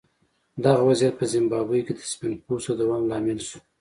[0.65, 3.59] دغه وضعیت په زیمبابوې کې د سپین پوستو د دوام لامل شو.